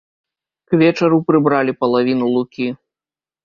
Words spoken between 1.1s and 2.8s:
прыбралі палавіну лукі.